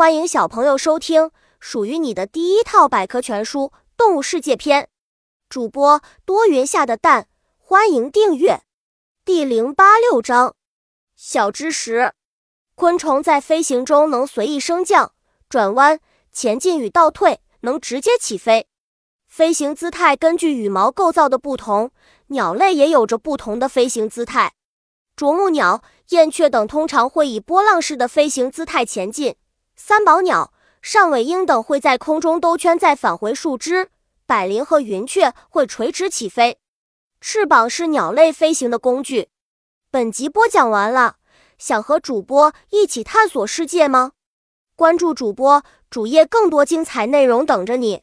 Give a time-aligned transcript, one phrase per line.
[0.00, 3.64] 欢迎小朋友收听属于你的第一套百科全书
[3.98, 4.88] 《动物世界》篇。
[5.50, 8.62] 主播多云下的蛋，欢迎订阅。
[9.26, 10.54] 第零八六章：
[11.14, 12.14] 小知识。
[12.74, 15.12] 昆虫在飞行中能随意升降、
[15.50, 16.00] 转弯、
[16.32, 18.66] 前进与倒退，能直接起飞。
[19.26, 21.90] 飞行姿态根据羽毛构造的不同，
[22.28, 24.54] 鸟类也有着不同的飞行姿态。
[25.14, 29.36] 啄木鸟、燕雀等通常会以波浪式的飞行姿态前进。
[29.82, 30.52] 三宝鸟、
[30.82, 33.88] 上尾鹰等会在空中兜圈再返回树枝，
[34.26, 36.58] 百灵和云雀会垂直起飞。
[37.18, 39.30] 翅膀是鸟类飞行的工具。
[39.90, 41.16] 本集播讲完了，
[41.56, 44.12] 想和主播一起探索世界吗？
[44.76, 48.02] 关注主播主页，更多精彩内容等着你。